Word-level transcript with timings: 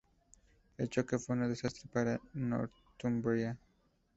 El 0.79 0.89
choque 0.89 1.19
fue 1.19 1.35
un 1.35 1.47
desastre 1.47 1.87
para 1.93 2.19
Northumbria. 2.33 3.55